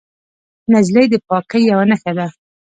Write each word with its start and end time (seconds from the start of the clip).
نجلۍ 0.71 1.05
د 1.09 1.15
پاکۍ 1.27 1.61
یوه 1.71 1.85
نښه 1.89 2.11
ده. 2.17 2.27